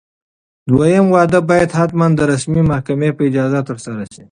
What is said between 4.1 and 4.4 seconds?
شي.